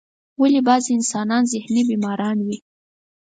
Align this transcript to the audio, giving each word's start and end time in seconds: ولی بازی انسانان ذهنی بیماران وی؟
ولی 0.39 0.61
بازی 0.67 0.93
انسانان 0.97 1.43
ذهنی 1.53 1.81
بیماران 1.89 2.37
وی؟ 2.45 2.57